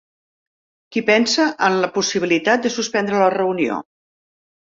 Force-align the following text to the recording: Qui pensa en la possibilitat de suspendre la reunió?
Qui 0.95 1.03
pensa 1.09 1.43
en 1.67 1.75
la 1.83 1.91
possibilitat 1.99 2.65
de 2.65 2.73
suspendre 2.77 3.23
la 3.25 3.31
reunió? 3.37 3.77